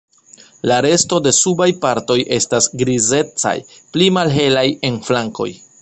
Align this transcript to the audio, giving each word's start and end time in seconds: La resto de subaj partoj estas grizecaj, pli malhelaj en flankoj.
La 0.69 0.77
resto 0.85 1.19
de 1.27 1.33
subaj 1.41 1.67
partoj 1.85 2.17
estas 2.39 2.71
grizecaj, 2.83 3.55
pli 3.95 4.13
malhelaj 4.19 4.69
en 4.91 5.03
flankoj. 5.11 5.53